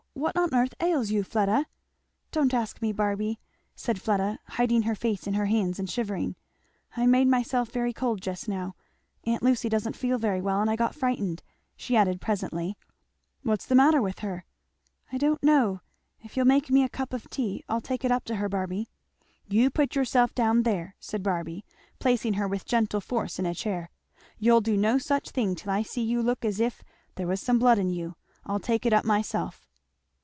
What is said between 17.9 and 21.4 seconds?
it up to her, Barby." "You put yourself down there," said